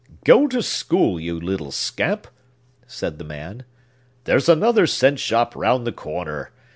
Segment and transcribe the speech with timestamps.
[0.25, 2.25] "Go to school, you little scamp!"
[2.87, 3.65] said the man.
[4.23, 6.49] "There's another cent shop round the corner.